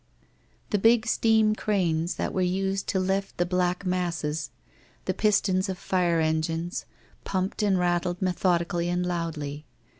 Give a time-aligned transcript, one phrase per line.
[0.71, 4.49] The big steam cranes that were used to lift the black masses,
[5.05, 6.85] the pistons of fire engines,
[7.23, 9.67] pumped and rattled methodically and loudly.